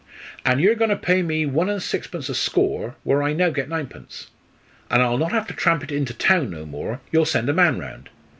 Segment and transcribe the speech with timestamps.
[0.43, 3.69] "An' yer agoin' to pay me one a sixpence a score, where I now gets
[3.69, 4.31] ninepence.
[4.89, 7.77] And I'll not have to tramp it into town no more you'll send a man
[7.77, 8.09] round.